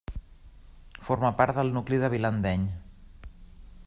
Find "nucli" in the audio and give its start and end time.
1.75-2.01